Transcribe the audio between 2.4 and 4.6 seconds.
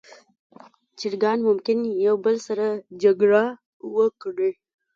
سره جګړه وکړي.